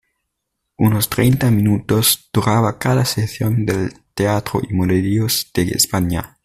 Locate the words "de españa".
5.53-6.39